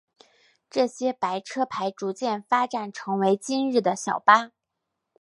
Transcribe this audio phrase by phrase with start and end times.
[0.67, 4.51] 这些白牌车逐渐发展成为今日的小巴。